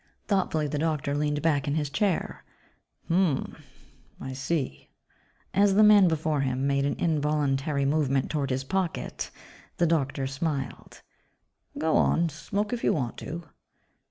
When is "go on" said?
11.77-12.29